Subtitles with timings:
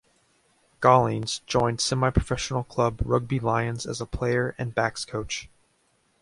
[0.79, 5.47] Gollings joined semi-professional club Rugby Lions as a player and backs coach.